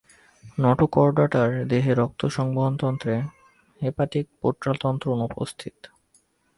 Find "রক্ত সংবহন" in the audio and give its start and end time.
1.93-2.73